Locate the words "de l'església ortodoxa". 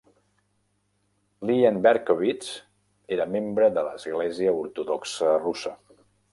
3.79-5.39